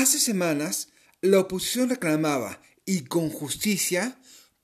Hace 0.00 0.18
semanas, 0.18 0.88
la 1.20 1.40
oposición 1.40 1.90
reclamaba, 1.90 2.62
y 2.86 3.02
con 3.02 3.28
justicia, 3.28 4.18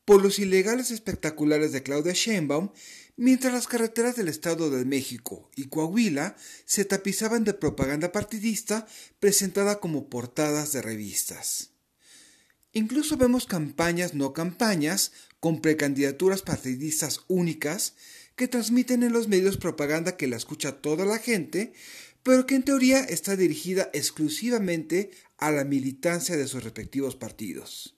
por 0.07 0.23
los 0.23 0.39
ilegales 0.39 0.91
espectaculares 0.91 1.73
de 1.73 1.83
Claudia 1.83 2.15
Sheinbaum, 2.15 2.71
mientras 3.19 3.53
las 3.53 3.67
carreteras 3.67 4.17
del 4.17 4.29
Estado 4.29 4.71
de 4.71 4.87
México 4.87 5.51
y 5.55 5.65
Coahuila 5.65 6.37
se 6.65 6.87
tapizaban 6.87 7.45
de 7.45 7.53
propaganda 7.53 8.13
partidista 8.13 8.87
presentada 9.21 9.79
como 9.79 10.09
portadas 10.09 10.73
de 10.73 10.81
revistas. 10.81 11.69
Incluso 12.73 13.19
vemos 13.19 13.45
campañas 13.45 14.15
no 14.15 14.33
campañas 14.33 15.13
con 15.39 15.61
precandidaturas 15.61 16.41
partidistas 16.41 17.21
únicas 17.29 17.93
que 18.37 18.49
transmiten 18.49 19.03
en 19.03 19.13
los 19.13 19.29
medios 19.29 19.59
propaganda 19.59 20.17
que 20.17 20.29
la 20.29 20.37
escucha 20.37 20.81
toda 20.81 21.05
la 21.05 21.19
gente, 21.19 21.75
pero 22.27 22.45
que 22.45 22.57
en 22.57 22.65
teoría 22.65 23.05
está 23.05 23.37
dirigida 23.37 23.89
exclusivamente 23.93 25.13
a 25.39 25.53
la 25.53 25.63
militancia 25.63 26.37
de 26.37 26.49
sus 26.49 26.65
respectivos 26.65 27.15
partidos. 27.15 27.97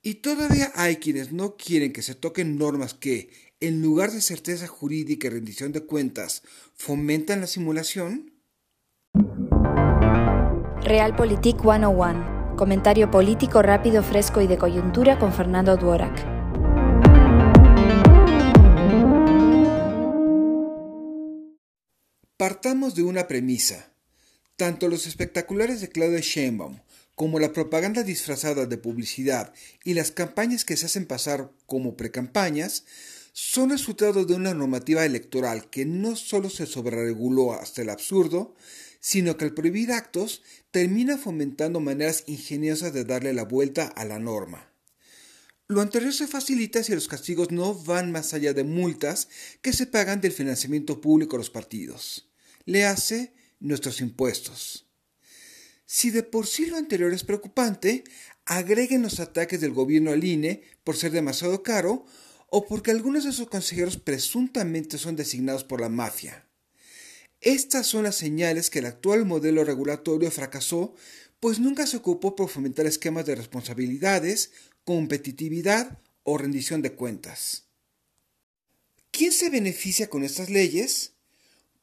Y 0.00 0.14
todavía 0.14 0.72
hay 0.74 0.96
quienes 0.96 1.30
no 1.30 1.58
quieren 1.58 1.92
que 1.92 2.00
se 2.00 2.14
toquen 2.14 2.56
normas 2.56 2.94
que, 2.94 3.28
en 3.60 3.82
lugar 3.82 4.10
de 4.10 4.22
certeza 4.22 4.66
jurídica 4.68 5.26
y 5.26 5.30
rendición 5.30 5.72
de 5.72 5.84
cuentas, 5.84 6.44
fomentan 6.72 7.42
la 7.42 7.46
simulación. 7.46 8.32
Realpolitik 10.80 11.60
101. 11.60 12.56
Comentario 12.56 13.10
político 13.10 13.60
rápido, 13.60 14.02
fresco 14.02 14.40
y 14.40 14.46
de 14.46 14.56
coyuntura 14.56 15.18
con 15.18 15.30
Fernando 15.30 15.76
Duorak. 15.76 16.33
Partamos 22.46 22.94
de 22.94 23.02
una 23.02 23.26
premisa. 23.26 23.90
Tanto 24.56 24.88
los 24.88 25.06
espectaculares 25.06 25.80
de 25.80 25.88
Claudia 25.88 26.20
Sheinbaum 26.20 26.78
como 27.14 27.38
la 27.38 27.54
propaganda 27.54 28.02
disfrazada 28.02 28.66
de 28.66 28.76
publicidad 28.76 29.54
y 29.82 29.94
las 29.94 30.10
campañas 30.10 30.66
que 30.66 30.76
se 30.76 30.84
hacen 30.84 31.06
pasar 31.06 31.50
como 31.64 31.96
precampañas, 31.96 32.84
son 33.32 33.70
resultado 33.70 34.26
de 34.26 34.34
una 34.34 34.52
normativa 34.52 35.06
electoral 35.06 35.70
que 35.70 35.86
no 35.86 36.16
solo 36.16 36.50
se 36.50 36.66
sobrereguló 36.66 37.54
hasta 37.54 37.80
el 37.80 37.88
absurdo, 37.88 38.54
sino 39.00 39.38
que 39.38 39.46
al 39.46 39.54
prohibir 39.54 39.90
actos 39.90 40.42
termina 40.70 41.16
fomentando 41.16 41.80
maneras 41.80 42.24
ingeniosas 42.26 42.92
de 42.92 43.06
darle 43.06 43.32
la 43.32 43.44
vuelta 43.44 43.86
a 43.86 44.04
la 44.04 44.18
norma. 44.18 44.70
Lo 45.66 45.80
anterior 45.80 46.12
se 46.12 46.26
facilita 46.26 46.84
si 46.84 46.94
los 46.94 47.08
castigos 47.08 47.52
no 47.52 47.74
van 47.74 48.12
más 48.12 48.34
allá 48.34 48.52
de 48.52 48.64
multas 48.64 49.30
que 49.62 49.72
se 49.72 49.86
pagan 49.86 50.20
del 50.20 50.32
financiamiento 50.32 51.00
público 51.00 51.36
a 51.36 51.38
los 51.38 51.48
partidos. 51.48 52.28
Le 52.64 52.84
hace 52.84 53.34
nuestros 53.60 54.00
impuestos. 54.00 54.86
Si 55.86 56.10
de 56.10 56.22
por 56.22 56.46
sí 56.46 56.66
lo 56.66 56.76
anterior 56.76 57.12
es 57.12 57.24
preocupante, 57.24 58.04
agreguen 58.46 59.02
los 59.02 59.20
ataques 59.20 59.60
del 59.60 59.72
gobierno 59.72 60.10
al 60.10 60.24
INE 60.24 60.62
por 60.82 60.96
ser 60.96 61.12
demasiado 61.12 61.62
caro 61.62 62.04
o 62.48 62.66
porque 62.66 62.90
algunos 62.90 63.24
de 63.24 63.32
sus 63.32 63.48
consejeros 63.48 63.96
presuntamente 63.96 64.98
son 64.98 65.16
designados 65.16 65.64
por 65.64 65.80
la 65.80 65.88
mafia. 65.88 66.46
Estas 67.40 67.86
son 67.86 68.04
las 68.04 68.16
señales 68.16 68.70
que 68.70 68.78
el 68.78 68.86
actual 68.86 69.26
modelo 69.26 69.64
regulatorio 69.64 70.30
fracasó, 70.30 70.94
pues 71.40 71.58
nunca 71.58 71.86
se 71.86 71.98
ocupó 71.98 72.34
por 72.36 72.48
fomentar 72.48 72.86
esquemas 72.86 73.26
de 73.26 73.34
responsabilidades, 73.34 74.52
competitividad 74.84 75.98
o 76.22 76.38
rendición 76.38 76.80
de 76.80 76.92
cuentas. 76.92 77.64
¿Quién 79.10 79.32
se 79.32 79.50
beneficia 79.50 80.08
con 80.08 80.24
estas 80.24 80.48
leyes? 80.48 81.13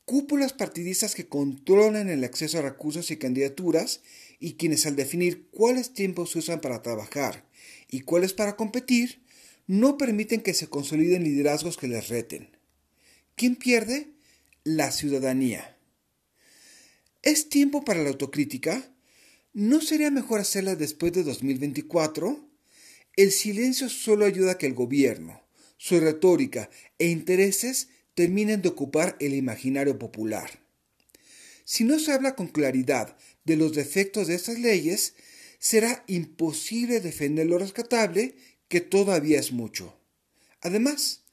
Cúpulas 0.06 0.54
partidistas 0.54 1.16
que 1.16 1.28
controlan 1.28 2.10
el 2.10 2.24
acceso 2.24 2.60
a 2.60 2.62
recursos 2.62 3.12
y 3.12 3.18
candidaturas 3.18 4.02
y 4.40 4.54
quienes 4.54 4.86
al 4.86 4.96
definir 4.96 5.48
cuáles 5.52 5.94
tiempos 5.94 6.32
se 6.32 6.40
usan 6.40 6.62
para 6.62 6.82
trabajar 6.82 7.46
y 7.90 8.02
cuáles 8.02 8.34
para 8.34 8.56
competir, 8.56 9.22
no 9.68 9.98
permiten 9.98 10.42
que 10.42 10.54
se 10.54 10.68
consoliden 10.68 11.24
liderazgos 11.24 11.78
que 11.78 11.88
les 11.88 12.10
reten. 12.10 12.50
¿Quién 13.36 13.56
pierde? 13.56 14.10
La 14.64 14.92
ciudadanía. 14.92 15.78
¿Es 17.22 17.50
tiempo 17.50 17.84
para 17.84 18.02
la 18.02 18.10
autocrítica? 18.10 18.92
¿No 19.54 19.80
sería 19.82 20.10
mejor 20.10 20.40
hacerla 20.40 20.76
después 20.76 21.14
de 21.14 21.24
2024? 21.24 22.50
El 23.16 23.32
silencio 23.32 23.90
solo 23.90 24.26
ayuda 24.26 24.54
a 24.54 24.58
que 24.58 24.66
el 24.66 24.74
gobierno, 24.74 25.42
su 25.78 26.00
retórica 26.00 26.70
e 26.98 27.08
intereses 27.08 27.90
terminen 28.14 28.62
de 28.62 28.70
ocupar 28.70 29.16
el 29.20 29.34
imaginario 29.34 29.98
popular. 29.98 30.60
Si 31.64 31.84
no 31.84 32.00
se 32.00 32.12
habla 32.12 32.36
con 32.36 32.48
claridad 32.48 33.18
de 33.46 33.56
los 33.56 33.74
defectos 33.74 34.28
de 34.28 34.36
estas 34.36 34.60
leyes, 34.60 35.16
será 35.60 36.04
imposible 36.08 37.00
defender 37.00 37.48
lo 37.48 37.58
rescatable, 37.58 38.36
que 38.68 38.82
todavía 38.82 39.40
es 39.40 39.52
mucho. 39.52 39.98
Además, 40.62 41.24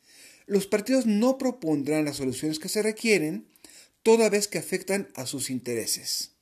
los 0.47 0.67
partidos 0.67 1.07
no 1.07 1.39
propondrán 1.39 2.05
las 2.05 2.17
soluciones 2.17 2.59
que 2.59 2.69
se 2.69 2.83
requieren, 2.83 3.47
toda 4.03 4.31
vez 4.31 4.49
que 4.49 4.59
afectan 4.59 5.09
a 5.15 5.27
sus 5.27 5.51
intereses. 5.51 6.33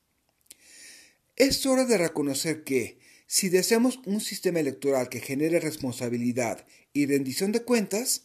Es 1.35 1.65
hora 1.65 1.85
de 1.85 1.97
reconocer 1.97 2.63
que, 2.63 2.99
si 3.27 3.49
deseamos 3.49 3.99
un 4.05 4.21
sistema 4.21 4.59
electoral 4.59 5.09
que 5.09 5.19
genere 5.19 5.59
responsabilidad 5.59 6.65
y 6.97 7.05
rendición 7.05 7.51
de 7.51 7.63
cuentas, 7.63 8.23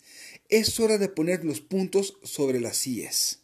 es 0.48 0.78
hora 0.80 0.98
de 0.98 1.08
poner 1.08 1.44
los 1.44 1.60
puntos 1.60 2.18
sobre 2.22 2.60
las 2.60 2.86
IES. 2.86 3.40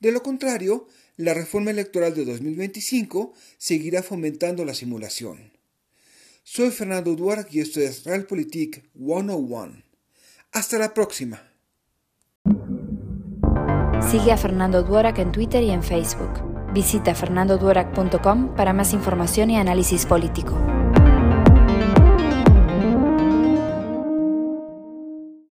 De 0.00 0.12
lo 0.12 0.22
contrario, 0.22 0.86
la 1.16 1.34
reforma 1.34 1.70
electoral 1.70 2.14
de 2.14 2.24
2025 2.24 3.34
seguirá 3.56 4.02
fomentando 4.02 4.64
la 4.64 4.74
simulación. 4.74 5.52
Soy 6.44 6.70
Fernando 6.70 7.14
Duarte 7.14 7.50
y 7.52 7.60
esto 7.60 7.80
es 7.80 8.04
Realpolitik 8.04 8.84
101. 8.94 9.82
Hasta 10.52 10.78
la 10.78 10.94
próxima. 10.94 11.42
Sigue 14.10 14.32
a 14.32 14.38
Fernando 14.38 14.82
Duarac 14.82 15.18
en 15.18 15.32
Twitter 15.32 15.62
y 15.62 15.70
en 15.70 15.82
Facebook. 15.82 16.72
Visita 16.72 17.14
fernandoduarac.com 17.14 18.54
para 18.54 18.72
más 18.72 18.92
información 18.94 19.50
y 19.50 19.58
análisis 19.58 20.06
político. 20.06 20.56